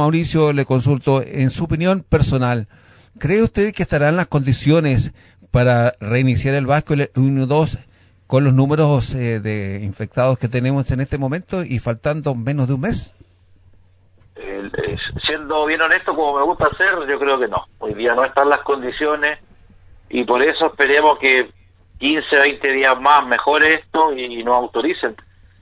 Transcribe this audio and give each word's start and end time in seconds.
Mauricio, 0.00 0.52
le 0.52 0.64
consulto, 0.64 1.22
en 1.22 1.50
su 1.50 1.64
opinión 1.64 2.02
personal, 2.02 2.68
¿cree 3.18 3.42
usted 3.42 3.74
que 3.74 3.82
estarán 3.82 4.16
las 4.16 4.26
condiciones 4.26 5.12
para 5.50 5.92
reiniciar 6.00 6.54
el 6.54 6.66
Vasco 6.66 6.94
1-2 6.94 7.78
con 8.26 8.44
los 8.44 8.54
números 8.54 9.14
eh, 9.14 9.40
de 9.40 9.80
infectados 9.82 10.38
que 10.38 10.48
tenemos 10.48 10.90
en 10.90 11.00
este 11.00 11.18
momento 11.18 11.64
y 11.64 11.78
faltando 11.78 12.34
menos 12.34 12.66
de 12.68 12.74
un 12.74 12.80
mes? 12.80 13.14
siendo 15.26 15.66
bien 15.66 15.80
honesto, 15.80 16.14
como 16.14 16.38
me 16.38 16.44
gusta 16.44 16.66
hacer, 16.66 17.06
yo 17.08 17.18
creo 17.18 17.38
que 17.38 17.48
no. 17.48 17.64
Hoy 17.78 17.94
día 17.94 18.14
no 18.14 18.24
están 18.24 18.48
las 18.48 18.60
condiciones 18.60 19.38
y 20.08 20.24
por 20.24 20.42
eso 20.42 20.66
esperemos 20.66 21.18
que 21.18 21.50
15, 21.98 22.36
20 22.36 22.72
días 22.72 23.00
más 23.00 23.26
mejore 23.26 23.74
esto 23.74 24.12
y 24.14 24.42
nos 24.42 24.54
autoricen. 24.54 25.14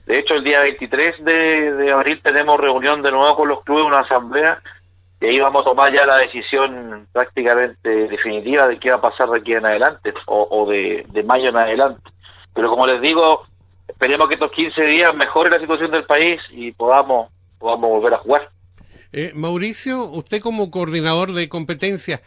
De 0.09 0.17
hecho, 0.17 0.33
el 0.33 0.43
día 0.43 0.61
23 0.61 1.23
de, 1.23 1.91
abril 1.91 2.19
tenemos 2.23 2.59
reunión 2.59 3.03
de 3.03 3.11
nuevo 3.11 3.35
con 3.35 3.47
los 3.47 3.63
clubes, 3.63 3.85
una 3.85 3.99
asamblea, 3.99 4.59
y 5.21 5.27
ahí 5.27 5.39
vamos 5.39 5.61
a 5.61 5.65
tomar 5.65 5.93
ya 5.93 6.03
la 6.03 6.17
decisión 6.17 7.07
prácticamente 7.13 8.07
definitiva 8.07 8.67
de 8.67 8.79
qué 8.79 8.89
va 8.89 8.95
a 8.95 9.01
pasar 9.01 9.29
de 9.29 9.37
aquí 9.37 9.53
en 9.53 9.67
adelante, 9.67 10.11
o, 10.25 10.67
de, 10.67 11.05
mayo 11.23 11.49
en 11.49 11.57
adelante. 11.57 12.01
Pero 12.55 12.71
como 12.71 12.87
les 12.87 12.99
digo, 13.03 13.45
esperemos 13.87 14.27
que 14.27 14.33
estos 14.33 14.51
15 14.51 14.81
días 14.83 15.13
mejore 15.13 15.51
la 15.51 15.59
situación 15.59 15.91
del 15.91 16.05
país 16.05 16.41
y 16.49 16.71
podamos, 16.71 17.29
podamos 17.59 17.91
volver 17.91 18.15
a 18.15 18.17
jugar. 18.17 18.49
Eh, 19.11 19.31
Mauricio, 19.35 20.05
usted 20.05 20.41
como 20.41 20.71
coordinador 20.71 21.33
de 21.33 21.47
competencia, 21.49 22.19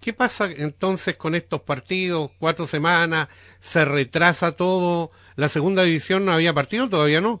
¿qué 0.00 0.12
pasa 0.12 0.46
entonces 0.56 1.16
con 1.16 1.34
estos 1.34 1.60
partidos? 1.60 2.30
Cuatro 2.38 2.66
semanas, 2.66 3.28
se 3.60 3.84
retrasa 3.84 4.56
todo. 4.56 5.10
La 5.36 5.48
segunda 5.48 5.82
división 5.82 6.24
no 6.24 6.32
había 6.32 6.52
partido, 6.52 6.88
todavía 6.88 7.20
no. 7.20 7.40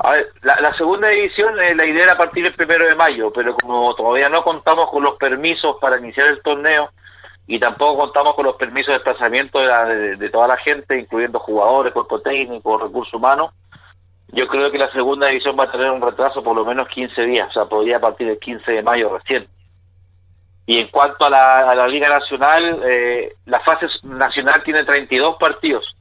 A 0.00 0.12
ver, 0.12 0.28
la, 0.42 0.76
segunda 0.76 1.08
división, 1.08 1.58
eh, 1.60 1.74
la 1.74 1.84
idea 1.84 2.04
era 2.04 2.16
partir 2.16 2.46
el 2.46 2.54
primero 2.54 2.86
de 2.86 2.94
mayo, 2.94 3.32
pero 3.32 3.56
como 3.56 3.94
todavía 3.96 4.28
no 4.28 4.44
contamos 4.44 4.90
con 4.90 5.02
los 5.02 5.16
permisos 5.16 5.76
para 5.80 5.98
iniciar 5.98 6.28
el 6.28 6.40
torneo 6.40 6.90
y 7.48 7.58
tampoco 7.58 8.02
contamos 8.02 8.34
con 8.36 8.44
los 8.44 8.56
permisos 8.56 8.88
de 8.88 8.92
desplazamiento 8.94 9.58
de, 9.58 10.16
de 10.16 10.30
toda 10.30 10.46
la 10.46 10.56
gente, 10.58 11.00
incluyendo 11.00 11.40
jugadores, 11.40 11.92
cuerpo 11.92 12.20
técnico, 12.20 12.78
recursos 12.78 13.12
humanos, 13.14 13.52
yo 14.28 14.46
creo 14.46 14.70
que 14.70 14.78
la 14.78 14.92
segunda 14.92 15.28
división 15.28 15.56
va 15.58 15.64
a 15.64 15.72
tener 15.72 15.90
un 15.90 16.02
retraso 16.02 16.42
por 16.42 16.54
lo 16.54 16.64
menos 16.64 16.88
15 16.88 17.22
días, 17.22 17.48
o 17.48 17.52
sea, 17.52 17.64
podría 17.64 17.98
partir 17.98 18.28
del 18.28 18.38
15 18.38 18.70
de 18.70 18.82
mayo 18.82 19.16
recién. 19.16 19.48
Y 20.68 20.78
en 20.80 20.88
cuanto 20.88 21.24
a 21.24 21.30
la, 21.30 21.88
Liga 21.88 22.10
Nacional, 22.10 22.82
eh, 22.84 23.36
la 23.46 23.58
fase 23.60 23.86
nacional 24.02 24.62
tiene 24.62 24.84
32 24.84 25.36
partidos 25.40 25.96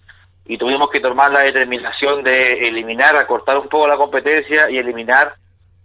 y 0.45 0.57
tuvimos 0.57 0.89
que 0.89 0.99
tomar 0.99 1.31
la 1.31 1.39
determinación 1.39 2.21
de 2.21 2.67
eliminar, 2.67 3.15
acortar 3.15 3.57
un 3.57 3.69
poco 3.69 3.87
la 3.87 3.95
competencia 3.95 4.69
y 4.69 4.77
eliminar 4.77 5.35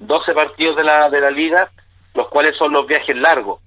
12 0.00 0.34
partidos 0.34 0.74
de 0.74 0.82
la, 0.82 1.08
de 1.10 1.20
la 1.20 1.30
liga, 1.30 1.70
los 2.14 2.26
cuales 2.26 2.56
son 2.58 2.72
los 2.72 2.84
viajes 2.84 3.14
largos. 3.14 3.60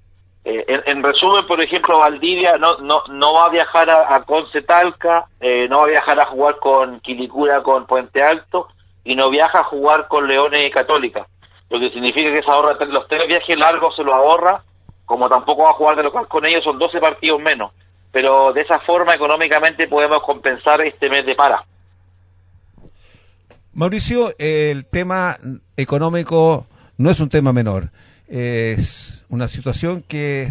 Eh, 0.44 0.82
en, 0.84 1.02
resumen, 1.02 1.46
por 1.46 1.62
ejemplo, 1.62 2.00
Valdivia 2.00 2.58
no, 2.58 2.76
no, 2.80 3.02
no 3.08 3.32
va 3.32 3.46
a 3.46 3.50
viajar 3.50 3.88
a, 3.88 4.22
Conce 4.24 4.60
Talca, 4.60 5.24
eh, 5.40 5.66
no 5.70 5.78
va 5.78 5.84
a 5.84 5.88
viajar 5.88 6.20
a 6.20 6.26
jugar 6.26 6.58
con 6.58 7.00
Quilicura, 7.00 7.62
con 7.62 7.86
Puente 7.86 8.22
Alto, 8.22 8.68
y 9.02 9.14
no 9.14 9.30
viaja 9.30 9.60
a 9.60 9.64
jugar 9.64 10.08
con 10.08 10.28
Leones 10.28 10.60
y 10.60 10.70
Católica. 10.70 11.26
Lo 11.70 11.80
que 11.80 11.88
significa 11.88 12.30
que 12.30 12.42
se 12.42 12.50
ahorra 12.50 12.76
los 12.84 13.08
tres 13.08 13.26
viajes 13.26 13.56
largos 13.56 13.96
se 13.96 14.04
los 14.04 14.14
ahorra, 14.14 14.62
como 15.06 15.28
tampoco 15.28 15.62
va 15.62 15.70
a 15.70 15.74
jugar 15.74 15.96
de 15.96 16.02
local 16.02 16.28
con 16.28 16.44
ellos, 16.44 16.62
son 16.64 16.78
12 16.78 16.98
partidos 16.98 17.40
menos. 17.40 17.72
Pero 18.12 18.52
de 18.52 18.62
esa 18.62 18.80
forma, 18.80 19.14
económicamente, 19.14 19.88
podemos 19.88 20.22
compensar 20.22 20.80
este 20.82 21.08
mes 21.08 21.24
de 21.24 21.34
para. 21.34 21.64
Mauricio, 23.72 24.34
el 24.38 24.86
tema 24.86 25.36
económico 25.76 26.66
no 26.98 27.10
es 27.10 27.20
un 27.20 27.28
tema 27.28 27.52
menor. 27.52 27.90
Es 28.26 29.24
una 29.28 29.48
situación 29.48 30.02
que 30.02 30.48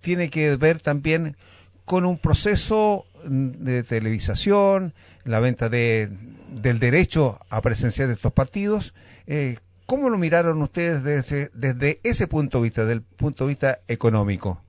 tiene 0.00 0.28
que 0.28 0.56
ver 0.56 0.80
también 0.80 1.36
con 1.84 2.04
un 2.04 2.18
proceso 2.18 3.06
de 3.24 3.82
televisación, 3.82 4.92
la 5.24 5.40
venta 5.40 5.68
de, 5.68 6.10
del 6.48 6.78
derecho 6.78 7.38
a 7.48 7.60
presenciar 7.62 8.10
estos 8.10 8.32
partidos. 8.32 8.94
Eh, 9.26 9.58
¿Cómo 9.88 10.10
lo 10.10 10.18
miraron 10.18 10.60
ustedes 10.60 11.02
desde, 11.02 11.48
desde 11.54 11.98
ese 12.04 12.28
punto 12.28 12.58
de 12.58 12.64
vista, 12.64 12.84
del 12.84 13.00
punto 13.00 13.44
de 13.44 13.48
vista 13.48 13.78
económico? 13.88 14.60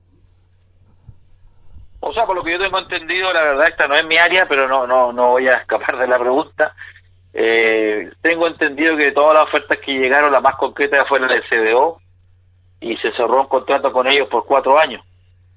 O 2.00 2.10
sea, 2.14 2.24
por 2.24 2.34
lo 2.34 2.42
que 2.42 2.52
yo 2.52 2.58
tengo 2.58 2.78
entendido, 2.78 3.30
la 3.30 3.42
verdad 3.42 3.68
esta 3.68 3.86
no 3.86 3.94
es 3.94 4.06
mi 4.06 4.16
área, 4.16 4.48
pero 4.48 4.66
no 4.66 4.86
no 4.86 5.12
no 5.12 5.32
voy 5.32 5.46
a 5.46 5.56
escapar 5.56 5.98
de 5.98 6.08
la 6.08 6.18
pregunta. 6.18 6.74
Eh, 7.34 8.10
tengo 8.22 8.46
entendido 8.46 8.96
que 8.96 9.12
todas 9.12 9.34
las 9.34 9.44
ofertas 9.44 9.78
que 9.84 9.92
llegaron, 9.92 10.32
la 10.32 10.40
más 10.40 10.54
concreta 10.54 11.04
fue 11.04 11.20
la 11.20 11.26
del 11.26 11.42
CDO, 11.50 12.00
y 12.80 12.96
se 12.96 13.12
cerró 13.12 13.42
un 13.42 13.48
contrato 13.48 13.92
con 13.92 14.06
ellos 14.06 14.26
por 14.28 14.46
cuatro 14.46 14.78
años. 14.78 15.04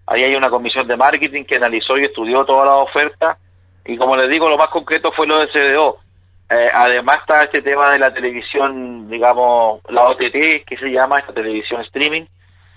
Ahí 0.06 0.24
hay 0.24 0.36
una 0.36 0.50
comisión 0.50 0.86
de 0.90 0.98
marketing 0.98 1.46
que 1.46 1.56
analizó 1.56 1.98
y 1.98 2.04
estudió 2.04 2.44
todas 2.44 2.66
las 2.66 2.76
ofertas 2.76 3.38
y 3.86 3.96
como 3.96 4.18
les 4.18 4.30
digo, 4.30 4.50
lo 4.50 4.58
más 4.58 4.68
concreto 4.68 5.14
fue 5.14 5.26
lo 5.26 5.40
de 5.40 5.48
CDO. 5.48 6.00
Eh, 6.50 6.70
además 6.74 7.20
está 7.22 7.44
este 7.44 7.62
tema 7.62 7.92
de 7.92 8.00
la 8.00 8.14
televisión, 8.14 9.10
digamos, 9.10 9.82
la 9.90 10.10
OTT, 10.10 10.66
que 10.66 10.78
se 10.80 10.92
llama 10.92 11.20
esta 11.20 11.34
televisión 11.34 11.82
streaming, 11.82 12.26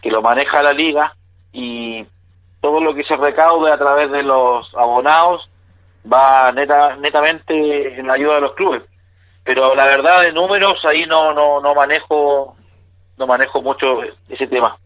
que 0.03 0.11
lo 0.11 0.23
maneja 0.23 0.63
la 0.63 0.73
liga 0.73 1.15
y 1.53 2.07
todo 2.61 2.81
lo 2.81 2.95
que 2.95 3.05
se 3.05 3.17
recaude 3.17 3.71
a 3.71 3.79
través 3.79 4.11
de 4.11 4.23
los 4.23 4.67
abonados 4.75 5.49
va 6.11 6.53
neta, 6.53 6.97
netamente 6.97 7.99
en 7.99 8.07
la 8.07 8.15
ayuda 8.15 8.37
de 8.37 8.41
los 8.41 8.55
clubes. 8.55 8.83
Pero 9.45 9.75
la 9.75 9.85
verdad 9.85 10.23
de 10.23 10.33
números 10.33 10.79
ahí 10.85 11.05
no, 11.07 11.33
no, 11.35 11.61
no 11.61 11.75
manejo 11.75 12.57
no 13.17 13.27
manejo 13.27 13.63
mucho 13.63 14.01
ese 14.29 14.47
tema. 14.47 14.79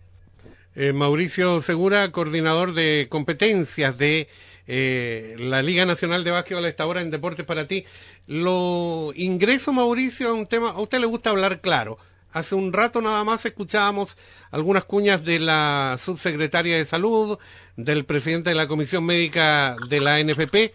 Eh, 0.77 0.93
Mauricio 0.93 1.61
Segura, 1.61 2.11
coordinador 2.13 2.75
de 2.75 3.09
competencias 3.11 3.99
de 3.99 4.29
eh, 4.73 5.35
la 5.37 5.63
Liga 5.63 5.85
Nacional 5.85 6.23
de 6.23 6.31
Básquetbol 6.31 6.65
esta 6.65 6.87
hora 6.87 7.01
en 7.01 7.11
Deportes 7.11 7.45
para 7.45 7.67
ti. 7.67 7.85
Lo 8.29 9.11
ingreso, 9.17 9.73
Mauricio, 9.73 10.29
a 10.29 10.33
un 10.33 10.47
tema, 10.47 10.71
a 10.71 10.81
usted 10.81 11.01
le 11.01 11.07
gusta 11.07 11.31
hablar 11.31 11.61
claro. 11.61 11.99
Hace 12.31 12.55
un 12.55 12.73
rato 12.73 13.03
nada 13.03 13.25
más 13.25 13.45
escuchábamos 13.45 14.17
algunas 14.53 14.85
cuñas 14.85 15.25
de 15.25 15.41
la 15.41 15.99
subsecretaria 16.01 16.77
de 16.77 16.85
Salud, 16.85 17.37
del 17.77 18.05
presidente 18.05 18.51
de 18.51 18.57
la 18.57 18.69
Comisión 18.69 19.05
Médica 19.05 19.75
de 19.89 19.99
la 19.99 20.23
NFP. 20.23 20.73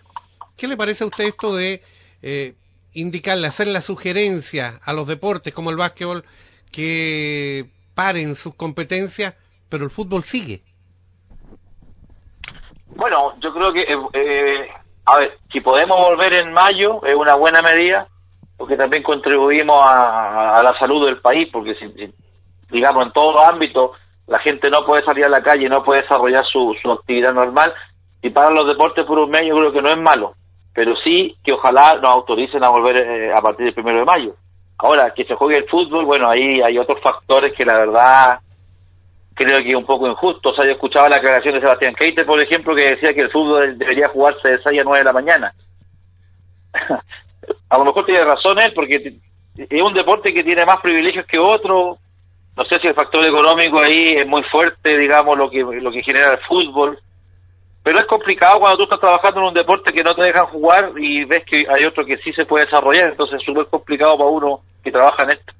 ¿Qué 0.58 0.68
le 0.68 0.76
parece 0.76 1.06
a 1.06 1.08
usted 1.08 1.24
esto 1.24 1.56
de 1.56 1.82
eh, 2.22 2.56
indicarle, 2.92 3.48
hacer 3.48 3.68
la 3.68 3.80
sugerencia 3.80 4.82
a 4.84 4.92
los 4.92 5.08
deportes 5.08 5.54
como 5.54 5.70
el 5.70 5.78
básquetbol 5.78 6.26
que 6.70 7.70
paren 7.94 8.36
sus 8.36 8.56
competencias, 8.56 9.36
pero 9.70 9.86
el 9.86 9.92
fútbol 9.92 10.26
sigue. 10.26 10.64
Bueno, 13.06 13.36
yo 13.40 13.54
creo 13.54 13.72
que, 13.72 13.82
eh, 13.82 13.98
eh, 14.14 14.68
a 15.06 15.20
ver, 15.20 15.38
si 15.54 15.62
podemos 15.62 15.96
volver 15.96 16.34
en 16.34 16.52
mayo 16.52 17.06
es 17.06 17.14
una 17.14 17.36
buena 17.36 17.62
medida, 17.62 18.08
porque 18.58 18.76
también 18.76 19.04
contribuimos 19.04 19.80
a, 19.80 20.60
la 20.64 20.76
salud 20.80 21.06
del 21.06 21.22
país, 21.22 21.48
porque 21.54 21.76
si, 21.76 21.86
digamos 22.72 23.06
en 23.06 23.12
todos 23.12 23.36
los 23.36 23.44
ámbitos 23.48 23.92
la 24.26 24.40
gente 24.40 24.72
no 24.72 24.84
puede 24.88 25.06
salir 25.06 25.24
a 25.24 25.30
la 25.30 25.44
calle, 25.44 25.70
no 25.70 25.84
puede 25.84 26.02
desarrollar 26.02 26.44
su, 26.52 26.76
actividad 26.92 27.32
normal, 27.32 27.76
y 28.24 28.32
para 28.32 28.50
los 28.50 28.66
deportes 28.66 29.06
por 29.06 29.20
un 29.20 29.30
mes 29.30 29.44
yo 29.46 29.56
creo 29.56 29.72
que 29.72 29.84
no 29.84 29.90
es 29.90 30.00
malo, 30.00 30.34
pero 30.74 30.96
sí 31.04 31.38
que 31.44 31.54
ojalá 31.54 32.00
nos 32.02 32.12
autoricen 32.12 32.64
a 32.64 32.70
volver 32.70 32.98
eh, 32.98 33.32
a 33.32 33.40
partir 33.40 33.68
del 33.68 33.76
primero 33.76 34.00
de 34.00 34.06
mayo. 34.06 34.36
Ahora, 34.80 35.14
que 35.14 35.26
se 35.26 35.36
juegue 35.36 35.58
el 35.58 35.70
fútbol, 35.70 36.06
bueno, 36.06 36.28
ahí 36.28 36.60
hay 36.60 36.80
otros 36.80 37.00
factores 37.04 37.54
que 37.56 37.66
la 37.66 37.78
verdad 37.78 38.40
creo 39.36 39.60
que 39.60 39.70
es 39.70 39.76
un 39.76 39.86
poco 39.86 40.08
injusto. 40.08 40.50
O 40.50 40.56
sea, 40.56 40.66
yo 40.66 40.72
escuchaba 40.72 41.10
la 41.10 41.18
aclaración 41.18 41.56
de 41.56 41.62
Sebastián 41.62 41.94
Keiter, 41.94 42.26
por 42.26 42.42
ejemplo, 42.42 42.74
que 42.74 42.92
decía 42.92 43.14
que 43.14 43.22
el 43.22 43.32
fútbol 43.32 43.78
debería 43.78 44.08
jugarse 44.08 44.50
de 44.50 44.64
6 44.64 44.82
a 44.82 44.84
9 44.84 44.98
de 44.98 45.04
la 45.04 45.14
mañana. 45.14 45.54
a 47.70 47.78
lo 47.78 47.86
mejor 47.86 48.06
tiene 48.06 48.24
razón 48.24 48.58
él, 48.60 48.74
porque 48.74 49.20
es 49.58 49.82
un 49.82 49.94
deporte 49.94 50.34
que 50.34 50.44
tiene 50.44 50.66
más 50.66 50.80
privilegios 50.80 51.26
que 51.28 51.38
otro. 51.38 51.98
No 52.56 52.66
sé 52.66 52.80
si 52.80 52.88
el 52.88 52.96
factor 52.96 53.24
económico 53.26 53.80
ahí 53.80 54.16
es 54.16 54.26
muy 54.26 54.42
fuerte, 54.44 54.98
digamos, 54.98 55.38
lo 55.38 55.50
que, 55.50 55.60
lo 55.60 55.92
que 55.92 56.04
genera 56.04 56.32
el 56.32 56.40
fútbol. 56.48 56.98
Pero 57.84 58.00
es 58.00 58.06
complicado 58.08 58.60
cuando 58.60 58.78
tú 58.78 58.84
estás 58.84 59.00
trabajando 59.00 59.42
en 59.42 59.48
un 59.48 59.54
deporte 59.54 59.94
que 59.94 60.04
no 60.04 60.16
te 60.16 60.24
dejan 60.24 60.48
jugar 60.48 60.92
y 60.98 61.24
ves 61.26 61.44
que 61.46 61.68
hay 61.70 61.84
otro 61.86 62.04
que 62.04 62.18
sí 62.18 62.34
se 62.34 62.46
puede 62.46 62.66
desarrollar, 62.66 63.10
entonces 63.10 63.40
es 63.40 63.46
súper 63.46 63.68
complicado 63.68 64.18
para 64.18 64.30
uno 64.30 64.62
que 64.84 64.92
trabaja 64.92 65.24
en 65.24 65.32
esto. 65.32 65.54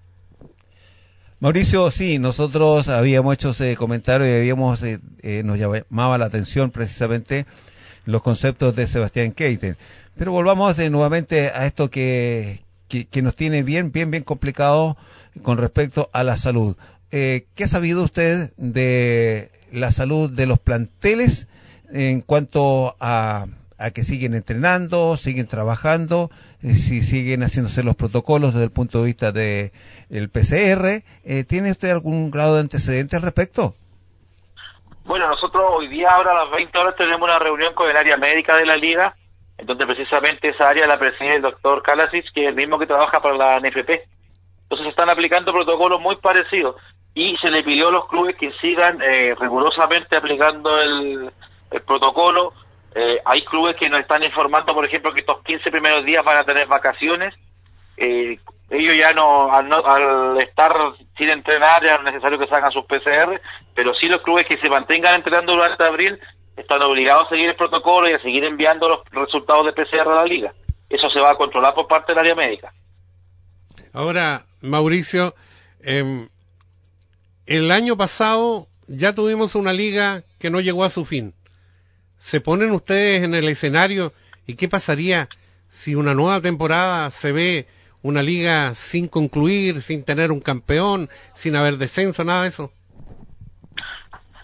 Mauricio, 1.42 1.92
sí, 1.92 2.18
nosotros 2.18 2.88
habíamos 2.88 3.34
hecho 3.34 3.50
ese 3.50 3.76
comentario 3.76 4.26
y 4.26 4.40
habíamos, 4.40 4.82
eh, 4.84 5.00
eh, 5.22 5.44
nos 5.44 5.60
llamaba 5.60 6.18
la 6.18 6.26
atención 6.26 6.72
precisamente 6.72 7.46
los 8.06 8.22
conceptos 8.22 8.74
de 8.74 8.88
Sebastián 8.88 9.34
Keiten. 9.34 9.76
Pero 10.18 10.32
volvamos 10.32 10.80
eh, 10.80 10.90
nuevamente 10.90 11.50
a 11.50 11.66
esto 11.66 11.90
que, 11.90 12.64
que, 12.88 13.22
nos 13.22 13.36
tiene 13.36 13.64
bien, 13.64 13.92
bien, 13.92 14.12
bien 14.12 14.24
complicado 14.24 14.96
con 15.42 15.58
respecto 15.58 16.10
a 16.14 16.24
la 16.24 16.38
salud. 16.38 16.78
¿Qué 17.10 17.64
ha 17.64 17.68
sabido 17.68 18.04
usted 18.04 18.54
de 18.58 19.52
la 19.72 19.92
salud 19.92 20.30
de 20.30 20.46
los 20.46 20.60
planteles 20.60 21.48
en 21.92 22.22
cuanto 22.22 22.96
a, 23.00 23.48
a 23.78 23.92
que 23.92 24.04
siguen 24.04 24.34
entrenando, 24.34 25.18
siguen 25.18 25.48
trabajando. 25.48 26.32
Eh, 26.66 26.76
si 26.76 27.04
siguen 27.04 27.44
haciéndose 27.44 27.84
los 27.84 27.96
protocolos 27.96 28.54
desde 28.54 28.66
el 28.66 28.72
punto 28.72 29.00
de 29.00 29.06
vista 29.06 29.32
del 29.32 29.72
el 30.10 30.30
PCR. 30.30 31.04
Eh, 31.24 31.44
¿Tiene 31.48 31.72
usted 31.72 31.92
algún 31.92 32.32
grado 32.32 32.56
de 32.56 32.62
antecedente 32.62 33.16
al 33.16 33.22
respecto? 33.22 33.76
Bueno, 35.06 35.28
nosotros 35.28 35.64
hoy 35.70 35.88
día, 35.88 36.10
ahora 36.10 36.32
a 36.32 36.46
las 36.46 36.56
20 36.56 36.78
horas, 36.78 36.96
tenemos 36.96 37.22
una 37.22 37.38
reunión 37.38 37.76
con 37.76 37.88
el 37.88 37.96
área 37.96 38.18
médica 38.18 38.58
de 38.58 38.66
la 38.66 38.76
liga, 38.76 39.16
en 39.58 39.68
donde 39.68 39.86
precisamente 39.86 40.50
esa 40.50 40.70
área 40.70 40.88
la 40.88 40.98
preside 40.98 41.36
el 41.36 41.44
doctor 41.44 41.84
Kalasic, 41.84 42.26
que 42.34 42.44
es 42.44 42.50
el 42.50 42.56
mismo 42.56 42.80
que 42.80 42.88
trabaja 42.88 43.22
para 43.22 43.38
la 43.38 43.60
NFP. 43.60 44.02
Entonces 44.64 44.88
están 44.88 45.12
aplicando 45.12 45.54
protocolos 45.54 46.02
muy 46.02 46.16
parecidos 46.16 46.76
y 47.14 47.38
se 47.38 47.52
le 47.52 47.64
pidió 47.64 47.90
a 47.90 47.92
los 47.92 48.08
clubes 48.08 48.36
que 48.36 48.52
sigan 48.62 49.00
eh, 49.02 49.36
rigurosamente 49.40 50.18
aplicando 50.18 50.82
el, 50.82 51.32
protocolo. 51.86 52.54
Eh, 52.98 53.20
hay 53.26 53.44
clubes 53.44 53.76
que 53.76 53.90
nos 53.90 54.00
están 54.00 54.24
informando, 54.24 54.74
por 54.74 54.86
ejemplo, 54.86 55.14
que 55.14 55.20
estos 55.20 55.44
15 55.44 55.70
primeros 55.70 56.06
días 56.06 56.24
van 56.24 56.38
a 56.38 56.46
tener 56.46 56.66
vacaciones. 56.66 57.34
Eh, 57.98 58.40
ellos 58.70 58.98
ya 58.98 59.14
no 59.14 59.52
al, 59.52 60.40
estar 60.42 60.74
sin 61.18 61.30
entrenar, 61.30 61.84
ya 61.84 61.98
no 61.98 62.08
es 62.08 62.14
necesario 62.14 62.40
que 62.40 62.48
salgan 62.48 62.72
sus 62.72 62.86
PCR, 62.86 63.40
pero 63.76 63.94
sí 63.96 64.08
los 64.08 64.22
clubes 64.22 64.46
que 64.48 64.58
se 64.58 64.70
mantengan 64.70 65.16
entrenando 65.16 65.54
durante 65.54 65.84
abril 65.84 66.18
están 66.56 66.82
obligados 66.82 67.28
a 67.28 67.30
seguir 67.30 67.50
el 67.50 67.56
protocolo 67.58 68.10
y 68.10 68.14
a 68.14 68.22
seguir 68.22 68.46
enviando 68.46 68.88
los 68.88 69.00
resultados 69.12 69.66
de 69.66 69.74
PCR 69.74 70.08
a 70.10 70.16
la 70.16 70.26
liga. 70.26 70.54
Eso 70.90 71.10
se 71.10 71.20
va 71.20 71.32
a 71.32 71.38
controlar 71.38 71.74
por 71.74 71.88
parte 71.88 72.14
del 72.14 72.20
área 72.20 72.36
médica. 72.36 72.74
Ahora, 73.92 74.46
Mauricio, 74.62 75.36
eh, 75.84 76.28
el 77.46 77.72
año 77.72 77.98
pasado 77.98 78.68
ya 78.88 79.14
tuvimos 79.14 79.56
una 79.56 79.74
liga 79.74 80.24
que 80.40 80.50
no 80.50 80.62
llegó 80.62 80.86
a 80.86 80.90
su 80.90 81.06
fin. 81.06 81.34
¿Se 82.18 82.42
ponen 82.42 82.72
ustedes 82.72 83.24
en 83.24 83.36
el 83.36 83.48
escenario 83.48 84.14
y 84.48 84.56
qué 84.56 84.68
pasaría 84.68 85.30
si 85.70 85.96
una 85.96 86.14
nueva 86.14 86.42
temporada 86.42 87.12
se 87.12 87.32
ve 87.32 87.68
una 88.02 88.22
liga 88.22 88.76
sin 88.76 89.08
concluir, 89.08 89.82
sin 89.82 90.04
tener 90.04 90.32
un 90.32 90.40
campeón, 90.40 91.10
sin 91.34 91.56
haber 91.56 91.78
descenso, 91.78 92.24
nada 92.24 92.44
de 92.44 92.50
eso? 92.50 92.72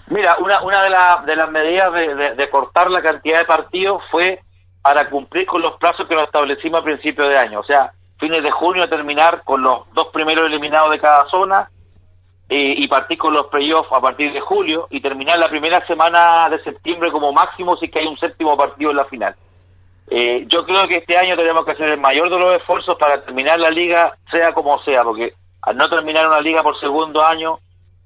Mira, 0.07 0.35
una, 0.39 0.61
una 0.61 0.83
de, 0.83 1.25
de 1.25 1.35
las 1.35 1.49
medidas 1.51 1.93
de, 1.93 2.49
cortar 2.49 2.91
la 2.91 3.01
cantidad 3.01 3.39
de 3.39 3.45
partidos 3.45 4.01
fue 4.11 4.41
para 4.81 5.09
cumplir 5.09 5.45
con 5.45 5.61
los 5.61 5.77
plazos 5.77 6.07
que 6.07 6.15
nos 6.15 6.25
establecimos 6.25 6.81
a 6.81 6.83
principio 6.83 7.27
de 7.29 7.37
año. 7.37 7.59
O 7.59 7.63
sea, 7.63 7.93
fines 8.19 8.43
de 8.43 8.51
junio 8.51 8.89
terminar 8.89 9.43
con 9.45 9.61
los 9.61 9.89
dos 9.93 10.07
primeros 10.07 10.47
eliminados 10.47 10.91
de 10.91 10.99
cada 10.99 11.29
zona 11.29 11.69
eh, 12.53 12.75
y 12.77 12.85
partir 12.89 13.17
con 13.17 13.33
los 13.33 13.47
playoffs 13.47 13.93
a 13.93 14.01
partir 14.01 14.33
de 14.33 14.41
julio 14.41 14.85
y 14.89 14.99
terminar 14.99 15.39
la 15.39 15.47
primera 15.47 15.87
semana 15.87 16.49
de 16.49 16.61
septiembre 16.61 17.09
como 17.09 17.31
máximo 17.31 17.77
si 17.77 17.87
que 17.87 17.99
hay 17.99 18.07
un 18.07 18.17
séptimo 18.17 18.57
partido 18.57 18.91
en 18.91 18.97
la 18.97 19.05
final. 19.05 19.33
Eh, 20.09 20.43
yo 20.49 20.65
creo 20.65 20.85
que 20.85 20.97
este 20.97 21.17
año 21.17 21.37
tenemos 21.37 21.63
que 21.63 21.71
hacer 21.71 21.87
el 21.91 22.01
mayor 22.01 22.29
de 22.29 22.37
los 22.37 22.53
esfuerzos 22.55 22.97
para 22.97 23.23
terminar 23.23 23.57
la 23.57 23.69
liga, 23.69 24.17
sea 24.29 24.53
como 24.53 24.83
sea, 24.83 25.05
porque 25.05 25.33
al 25.61 25.77
no 25.77 25.89
terminar 25.89 26.27
una 26.27 26.41
liga 26.41 26.61
por 26.61 26.77
segundo 26.81 27.25
año 27.25 27.59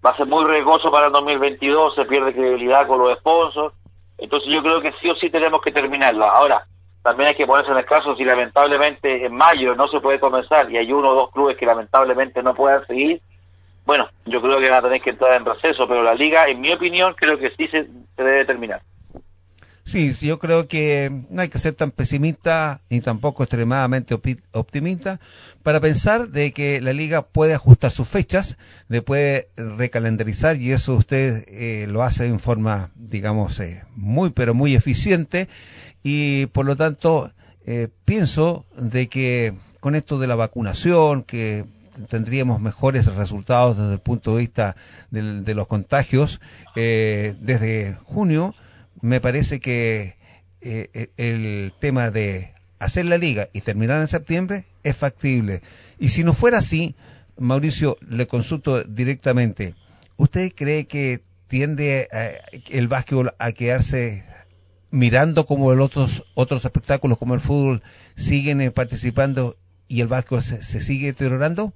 va 0.06 0.12
a 0.12 0.18
ser 0.18 0.28
muy 0.28 0.46
riesgoso 0.46 0.92
para 0.92 1.08
el 1.08 1.14
2022, 1.14 1.96
se 1.96 2.06
pierde 2.06 2.32
credibilidad 2.32 2.88
con 2.88 3.00
los 3.00 3.18
sponsors, 3.18 3.74
entonces 4.20 4.54
yo 4.54 4.62
creo 4.62 4.80
que 4.80 4.94
sí 5.02 5.10
o 5.10 5.16
sí 5.16 5.32
tenemos 5.32 5.60
que 5.60 5.72
terminarla. 5.72 6.30
Ahora, 6.30 6.68
también 7.02 7.30
hay 7.30 7.36
que 7.36 7.48
ponerse 7.48 7.72
en 7.72 7.80
el 7.80 7.86
caso 7.86 8.16
si 8.16 8.24
lamentablemente 8.24 9.26
en 9.26 9.34
mayo 9.34 9.74
no 9.74 9.88
se 9.88 10.00
puede 10.00 10.20
comenzar 10.20 10.72
y 10.72 10.78
hay 10.78 10.94
uno 10.94 11.10
o 11.10 11.16
dos 11.16 11.32
clubes 11.32 11.58
que 11.58 11.66
lamentablemente 11.66 12.44
no 12.44 12.54
puedan 12.54 12.86
seguir, 12.86 13.20
bueno, 13.86 14.10
yo 14.26 14.42
creo 14.42 14.60
que 14.60 14.70
van 14.70 14.80
a 14.80 14.82
tener 14.82 15.02
que 15.02 15.12
entrar 15.12 15.40
en 15.40 15.46
receso, 15.46 15.88
pero 15.88 16.02
la 16.02 16.16
liga, 16.16 16.48
en 16.48 16.60
mi 16.60 16.74
opinión, 16.74 17.14
creo 17.16 17.38
que 17.38 17.52
sí 17.56 17.68
se, 17.68 17.88
debe 18.18 18.46
terminar. 18.46 18.82
Sí, 19.84 20.16
sí, 20.16 20.26
yo 20.26 20.40
creo 20.40 20.68
que 20.68 21.12
no 21.30 21.44
hay 21.44 21.50
que 21.50 21.60
ser 21.60 21.76
tan 21.76 21.92
pesimista 21.92 22.82
ni 22.90 23.02
tampoco 23.02 23.44
extremadamente 23.44 24.16
optimista 24.52 25.20
para 25.62 25.80
pensar 25.80 26.30
de 26.30 26.54
que 26.54 26.82
la 26.82 26.92
liga 26.92 27.22
puede 27.22 27.54
ajustar 27.54 27.92
sus 27.92 28.08
fechas, 28.08 28.58
de 28.90 29.04
puede 29.04 29.50
recalendarizar 29.56 30.56
y 30.56 30.72
eso 30.72 30.96
usted 30.96 31.46
eh, 31.50 31.86
lo 31.88 32.02
hace 32.02 32.26
en 32.26 32.40
forma, 32.40 32.90
digamos, 32.96 33.60
eh, 33.60 33.84
muy 33.96 34.32
pero 34.32 34.56
muy 34.56 34.74
eficiente 34.74 35.50
y 36.02 36.48
por 36.48 36.66
lo 36.66 36.76
tanto 36.76 37.32
eh, 37.68 37.90
pienso 38.06 38.66
de 38.76 39.08
que 39.08 39.54
con 39.80 39.94
esto 39.94 40.18
de 40.18 40.26
la 40.26 40.34
vacunación 40.34 41.22
que 41.22 41.66
tendríamos 42.08 42.62
mejores 42.62 43.06
resultados 43.08 43.78
desde 43.78 43.94
el 43.94 44.00
punto 44.00 44.36
de 44.36 44.42
vista 44.42 44.76
de 45.12 45.54
los 45.54 45.68
contagios 45.68 46.40
eh, 46.76 47.36
desde 47.40 47.98
junio. 48.04 48.56
Me 49.02 49.22
parece 49.22 49.60
que 49.60 50.18
eh, 50.62 50.90
eh, 50.94 51.10
el 51.18 51.74
tema 51.80 52.12
de 52.12 52.54
hacer 52.80 53.06
la 53.06 53.18
liga 53.18 53.50
y 53.54 53.62
terminar 53.62 54.02
en 54.02 54.08
septiembre 54.08 54.66
es 54.84 54.96
factible. 54.96 55.62
Y 56.00 56.10
si 56.10 56.24
no 56.24 56.34
fuera 56.34 56.60
así, 56.60 56.96
Mauricio, 57.38 57.98
le 58.08 58.28
consulto 58.28 58.84
directamente. 58.84 59.76
¿Usted 60.18 60.52
cree 60.56 60.88
que 60.88 61.22
tiende 61.48 62.08
el 62.70 62.88
básquetbol 62.88 63.34
a 63.38 63.52
quedarse 63.52 64.26
mirando 64.90 65.46
como 65.46 65.74
los 65.74 65.88
otros 65.88 66.24
otros 66.34 66.64
espectáculos 66.64 67.18
como 67.18 67.34
el 67.34 67.42
fútbol 67.42 67.84
siguen 68.16 68.72
participando 68.72 69.58
y 69.88 70.00
el 70.02 70.08
básquetbol 70.08 70.44
se 70.44 70.82
sigue 70.82 71.08
deteriorando? 71.08 71.74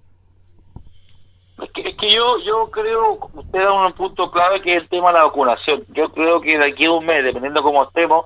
Que, 1.99 2.11
yo 2.11 2.37
yo 2.39 2.69
creo, 2.71 3.19
usted 3.33 3.59
da 3.59 3.73
un 3.73 3.93
punto 3.93 4.31
clave 4.31 4.61
que 4.61 4.71
es 4.71 4.83
el 4.83 4.89
tema 4.89 5.09
de 5.09 5.19
la 5.19 5.25
vacunación. 5.25 5.83
Yo 5.89 6.09
creo 6.09 6.41
que 6.41 6.57
de 6.57 6.65
aquí 6.65 6.85
a 6.85 6.91
un 6.91 7.05
mes, 7.05 7.23
dependiendo 7.23 7.61
cómo 7.61 7.83
estemos, 7.83 8.25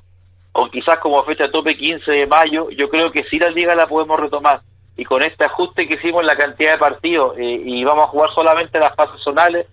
o 0.53 0.69
quizás 0.69 0.99
como 0.99 1.23
fecha 1.23 1.51
tope 1.51 1.75
15 1.75 2.11
de 2.11 2.27
mayo, 2.27 2.69
yo 2.69 2.89
creo 2.89 3.11
que 3.11 3.23
si 3.25 3.39
la 3.39 3.49
liga 3.49 3.75
la 3.75 3.87
podemos 3.87 4.19
retomar. 4.19 4.61
Y 4.95 5.05
con 5.05 5.23
este 5.23 5.45
ajuste 5.45 5.87
que 5.87 5.95
hicimos 5.95 6.21
en 6.21 6.27
la 6.27 6.37
cantidad 6.37 6.73
de 6.73 6.77
partidos 6.77 7.35
eh, 7.37 7.61
y 7.65 7.83
vamos 7.83 8.05
a 8.05 8.09
jugar 8.09 8.29
solamente 8.35 8.79
las 8.79 8.95
fases 8.95 9.19
zonales, 9.23 9.65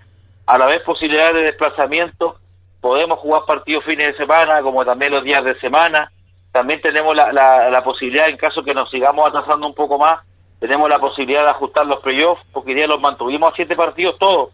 a 0.46 0.56
la 0.56 0.66
vez 0.66 0.82
posibilidades 0.82 1.34
de 1.34 1.42
desplazamiento, 1.42 2.36
podemos 2.80 3.18
jugar 3.18 3.42
partidos 3.46 3.84
fines 3.84 4.08
de 4.08 4.16
semana, 4.16 4.62
como 4.62 4.84
también 4.84 5.12
los 5.12 5.22
días 5.22 5.44
de 5.44 5.58
semana. 5.60 6.10
También 6.50 6.80
tenemos 6.80 7.14
la, 7.14 7.32
la, 7.32 7.70
la 7.70 7.84
posibilidad, 7.84 8.28
en 8.28 8.38
caso 8.38 8.64
que 8.64 8.74
nos 8.74 8.90
sigamos 8.90 9.28
atrasando 9.28 9.66
un 9.66 9.74
poco 9.74 9.98
más, 9.98 10.20
tenemos 10.60 10.88
la 10.88 10.98
posibilidad 10.98 11.44
de 11.44 11.50
ajustar 11.50 11.86
los 11.86 12.00
playoffs, 12.00 12.42
porque 12.52 12.74
ya 12.74 12.86
los 12.86 13.00
mantuvimos 13.00 13.52
a 13.52 13.56
siete 13.56 13.74
partidos 13.74 14.18
todos, 14.18 14.50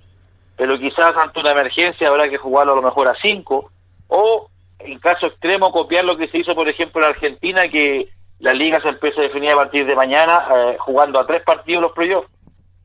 pero 0.56 0.78
quizás 0.78 1.14
ante 1.16 1.40
una 1.40 1.50
emergencia 1.50 2.08
habrá 2.08 2.28
que 2.30 2.38
jugarlo 2.38 2.72
a 2.72 2.76
lo 2.76 2.82
mejor 2.82 3.08
a 3.08 3.16
cinco, 3.20 3.70
o 4.06 4.48
en 4.78 4.98
caso 5.00 5.26
extremo 5.26 5.72
copiar 5.72 6.04
lo 6.04 6.16
que 6.16 6.28
se 6.28 6.38
hizo, 6.38 6.54
por 6.54 6.68
ejemplo, 6.68 7.02
en 7.02 7.08
Argentina, 7.08 7.68
que 7.68 8.08
la 8.38 8.54
liga 8.54 8.80
se 8.80 8.88
empieza 8.88 9.20
a 9.20 9.24
definir 9.24 9.50
a 9.50 9.56
partir 9.56 9.84
de 9.84 9.96
mañana 9.96 10.46
eh, 10.54 10.76
jugando 10.78 11.18
a 11.18 11.26
tres 11.26 11.42
partidos 11.42 11.82
los 11.82 11.92
playoffs. 11.92 12.30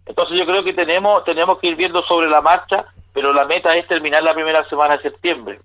Entonces 0.06 0.40
yo 0.40 0.46
creo 0.48 0.64
que 0.64 0.74
tenemos, 0.74 1.24
tenemos 1.24 1.60
que 1.60 1.68
ir 1.68 1.76
viendo 1.76 2.02
sobre 2.04 2.28
la 2.28 2.42
marcha, 2.42 2.86
pero 3.14 3.34
la 3.34 3.46
meta 3.46 3.76
es 3.78 3.88
terminar 3.88 4.24
la 4.24 4.34
primera 4.34 4.68
semana 4.68 4.98
de 4.98 5.04
septiembre. 5.04 5.60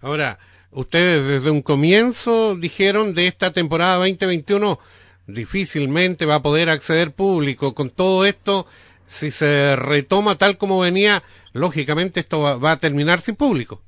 Ahora, 0.00 0.38
ustedes 0.70 1.26
desde 1.26 1.50
un 1.50 1.60
comienzo 1.60 2.54
dijeron 2.56 3.14
de 3.14 3.26
esta 3.26 3.52
temporada 3.52 3.96
2021 3.96 4.78
difícilmente 5.26 6.26
va 6.26 6.36
a 6.36 6.42
poder 6.42 6.68
acceder 6.68 7.14
público. 7.14 7.74
Con 7.74 7.90
todo 7.90 8.24
esto, 8.24 8.66
si 9.06 9.30
se 9.30 9.76
retoma 9.76 10.36
tal 10.36 10.56
como 10.58 10.80
venía, 10.80 11.22
lógicamente 11.52 12.20
esto 12.20 12.60
va, 12.60 12.70
a 12.70 12.76
terminar 12.76 13.20
sin 13.20 13.36
público. 13.36 13.80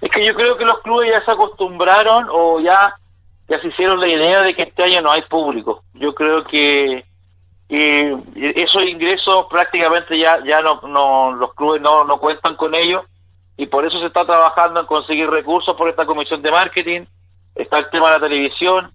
Es 0.00 0.10
que 0.10 0.24
yo 0.24 0.34
creo 0.34 0.56
que 0.56 0.64
los 0.64 0.80
clubes 0.80 1.10
ya 1.10 1.24
se 1.24 1.30
acostumbraron 1.30 2.26
o 2.30 2.60
ya, 2.60 2.94
ya 3.48 3.60
se 3.60 3.68
hicieron 3.68 4.00
la 4.00 4.08
idea 4.08 4.42
de 4.42 4.54
que 4.54 4.64
este 4.64 4.82
año 4.82 5.00
no 5.00 5.12
hay 5.12 5.22
público. 5.22 5.82
Yo 5.94 6.14
creo 6.14 6.44
que, 6.44 7.04
esos 7.66 8.84
ingresos 8.84 9.46
prácticamente 9.50 10.16
ya, 10.16 10.38
ya 10.46 10.60
no, 10.60 10.80
no, 10.82 11.32
los 11.32 11.54
clubes 11.54 11.80
no, 11.80 12.04
no 12.04 12.18
cuentan 12.18 12.56
con 12.56 12.74
ellos 12.74 13.04
y 13.56 13.66
por 13.66 13.86
eso 13.86 13.98
se 14.00 14.06
está 14.06 14.24
trabajando 14.24 14.80
en 14.80 14.86
conseguir 14.86 15.28
recursos 15.28 15.74
por 15.76 15.88
esta 15.88 16.06
comisión 16.06 16.42
de 16.42 16.50
marketing, 16.50 17.00
está 17.54 17.78
el 17.78 17.90
tema 17.90 18.12
de 18.12 18.18
la 18.18 18.28
televisión, 18.28 18.92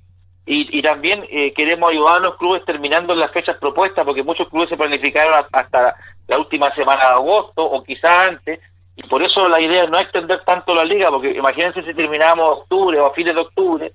y, 0.51 0.81
también 0.81 1.23
eh, 1.29 1.53
queremos 1.53 1.91
ayudar 1.91 2.17
a 2.17 2.21
los 2.21 2.37
clubes 2.37 2.65
terminando 2.65 3.13
las 3.13 3.31
fechas 3.31 3.55
propuestas, 3.57 4.03
porque 4.03 4.23
muchos 4.23 4.49
clubes 4.49 4.67
se 4.67 4.77
planificaron 4.77 5.45
hasta 5.51 5.95
la 6.27 6.39
última 6.39 6.73
semana 6.73 7.01
de 7.01 7.13
agosto 7.13 7.63
o 7.63 7.83
quizá 7.83 8.25
antes, 8.25 8.59
y 8.95 9.03
por 9.03 9.21
eso 9.21 9.47
la 9.47 9.61
idea 9.61 9.85
no 9.85 9.97
es 9.97 10.05
extender 10.05 10.43
tanto 10.43 10.73
la 10.73 10.83
liga, 10.83 11.11
porque 11.11 11.33
imagínense 11.33 11.83
si 11.83 11.93
terminábamos 11.93 12.61
octubre 12.61 12.99
o 12.99 13.05
a 13.05 13.13
fines 13.13 13.35
de 13.35 13.41
octubre, 13.41 13.93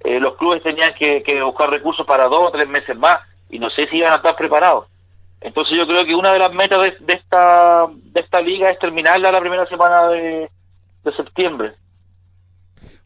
eh, 0.00 0.20
los 0.20 0.36
clubes 0.36 0.62
tenían 0.62 0.92
que, 0.92 1.22
buscar 1.42 1.70
recursos 1.70 2.06
para 2.06 2.28
dos 2.28 2.48
o 2.48 2.50
tres 2.50 2.68
meses 2.68 2.94
más, 2.98 3.20
y 3.48 3.58
no 3.58 3.70
sé 3.70 3.86
si 3.88 3.96
iban 3.96 4.12
a 4.12 4.16
estar 4.16 4.36
preparados. 4.36 4.88
Entonces 5.40 5.78
yo 5.78 5.86
creo 5.86 6.04
que 6.04 6.14
una 6.14 6.34
de 6.34 6.40
las 6.40 6.52
metas 6.52 6.78
de, 7.00 7.14
esta 7.14 7.86
de 7.90 8.20
esta 8.20 8.42
liga 8.42 8.68
es 8.68 8.78
terminarla 8.78 9.32
la 9.32 9.40
primera 9.40 9.64
semana 9.66 10.08
de 10.08 10.50
septiembre. 11.16 11.72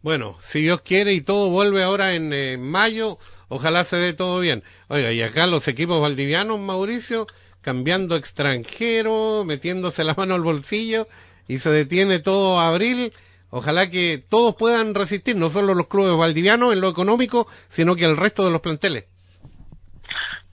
Bueno, 0.02 0.36
si 0.40 0.62
Dios 0.62 0.80
quiere 0.80 1.12
y 1.12 1.20
todo 1.20 1.50
vuelve 1.50 1.82
ahora 1.82 2.14
en 2.14 2.32
eh, 2.32 2.56
mayo, 2.58 3.18
ojalá 3.48 3.84
se 3.84 3.96
dé 3.96 4.14
todo 4.14 4.40
bien. 4.40 4.62
Oiga, 4.88 5.12
y 5.12 5.22
acá 5.22 5.46
los 5.46 5.68
equipos 5.68 6.00
valdivianos, 6.00 6.58
Mauricio, 6.58 7.26
cambiando 7.60 8.16
extranjero, 8.16 9.44
metiéndose 9.44 10.04
la 10.04 10.14
mano 10.14 10.34
al 10.34 10.40
bolsillo 10.40 11.06
y 11.48 11.58
se 11.58 11.70
detiene 11.70 12.18
todo 12.18 12.60
abril. 12.60 13.12
Ojalá 13.50 13.90
que 13.90 14.22
todos 14.26 14.54
puedan 14.54 14.94
resistir, 14.94 15.36
no 15.36 15.50
solo 15.50 15.74
los 15.74 15.88
clubes 15.88 16.16
valdivianos 16.16 16.72
en 16.72 16.80
lo 16.80 16.88
económico, 16.88 17.46
sino 17.68 17.94
que 17.94 18.04
el 18.06 18.16
resto 18.16 18.44
de 18.44 18.52
los 18.52 18.60
planteles. 18.60 19.06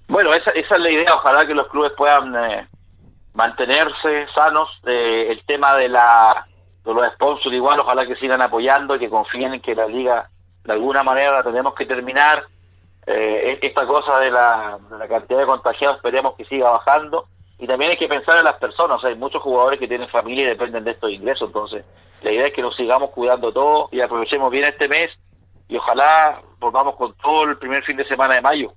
Bueno, 0.09 0.33
esa, 0.33 0.51
esa 0.51 0.75
es 0.75 0.81
la 0.81 0.89
idea, 0.89 1.13
ojalá 1.15 1.45
que 1.45 1.53
los 1.53 1.67
clubes 1.67 1.91
puedan 1.95 2.35
eh, 2.35 2.67
mantenerse 3.33 4.27
sanos. 4.33 4.69
Eh, 4.87 5.27
el 5.29 5.45
tema 5.45 5.75
de 5.75 5.89
la 5.89 6.47
los 6.95 7.13
sponsors 7.13 7.55
igual, 7.55 7.79
ojalá 7.79 8.05
que 8.05 8.15
sigan 8.15 8.41
apoyando 8.41 8.95
y 8.95 8.99
que 8.99 9.09
confíen 9.09 9.55
en 9.55 9.61
que 9.61 9.75
la 9.75 9.87
liga 9.87 10.29
de 10.63 10.73
alguna 10.73 11.03
manera 11.03 11.31
la 11.31 11.43
tenemos 11.43 11.73
que 11.75 11.85
terminar. 11.85 12.43
Eh, 13.05 13.59
esta 13.61 13.85
cosa 13.87 14.19
de 14.19 14.29
la, 14.29 14.79
de 14.89 14.97
la 14.97 15.07
cantidad 15.07 15.39
de 15.39 15.45
contagiados 15.45 15.97
esperemos 15.97 16.35
que 16.35 16.45
siga 16.45 16.71
bajando 16.71 17.27
y 17.57 17.65
también 17.65 17.91
hay 17.91 17.97
que 17.97 18.07
pensar 18.07 18.37
en 18.37 18.43
las 18.43 18.57
personas, 18.57 19.03
hay 19.03 19.15
muchos 19.15 19.41
jugadores 19.41 19.79
que 19.79 19.87
tienen 19.87 20.09
familia 20.09 20.43
y 20.43 20.49
dependen 20.49 20.83
de 20.83 20.91
estos 20.91 21.09
ingresos, 21.11 21.47
entonces 21.47 21.85
la 22.21 22.31
idea 22.31 22.47
es 22.47 22.53
que 22.53 22.61
nos 22.61 22.75
sigamos 22.75 23.11
cuidando 23.11 23.51
todos 23.53 23.91
y 23.93 24.01
aprovechemos 24.01 24.51
bien 24.51 24.65
este 24.65 24.87
mes 24.87 25.09
y 25.69 25.77
ojalá 25.77 26.41
volvamos 26.59 26.95
con 26.95 27.15
todo 27.15 27.43
el 27.43 27.57
primer 27.57 27.83
fin 27.83 27.97
de 27.97 28.07
semana 28.07 28.35
de 28.35 28.41
mayo. 28.41 28.73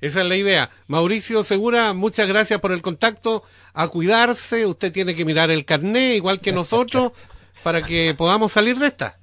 Esa 0.00 0.20
es 0.20 0.26
la 0.26 0.36
idea. 0.36 0.70
Mauricio 0.86 1.42
Segura, 1.44 1.94
muchas 1.94 2.28
gracias 2.28 2.60
por 2.60 2.72
el 2.72 2.82
contacto. 2.82 3.42
A 3.72 3.88
cuidarse, 3.88 4.66
usted 4.66 4.92
tiene 4.92 5.14
que 5.14 5.24
mirar 5.24 5.50
el 5.50 5.64
carné 5.64 6.16
igual 6.16 6.40
que 6.40 6.52
nosotros 6.52 7.12
para 7.62 7.82
que 7.82 8.14
podamos 8.16 8.52
salir 8.52 8.76
de 8.76 8.88
esta. 8.88 9.18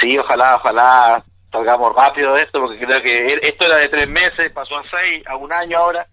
Sí, 0.00 0.16
ojalá, 0.18 0.56
ojalá 0.56 1.24
salgamos 1.52 1.94
rápido 1.94 2.34
de 2.34 2.42
esto, 2.42 2.60
porque 2.60 2.78
creo 2.78 3.02
que 3.02 3.38
esto 3.42 3.64
era 3.64 3.76
de 3.76 3.88
tres 3.88 4.08
meses, 4.08 4.50
pasó 4.52 4.78
a 4.78 4.84
seis, 4.90 5.22
a 5.26 5.36
un 5.36 5.52
año 5.52 5.78
ahora. 5.78 6.06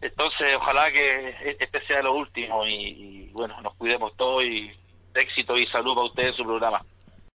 Entonces, 0.00 0.54
ojalá 0.54 0.90
que 0.90 1.56
este 1.58 1.86
sea 1.86 2.02
lo 2.02 2.14
último 2.14 2.64
y, 2.66 2.72
y 2.72 3.30
bueno, 3.32 3.60
nos 3.60 3.74
cuidemos 3.74 4.16
todos 4.16 4.44
y 4.44 4.72
éxito 5.14 5.58
y 5.58 5.66
salud 5.66 5.94
para 5.94 6.06
ustedes 6.06 6.30
en 6.30 6.36
su 6.36 6.44
programa. 6.44 6.82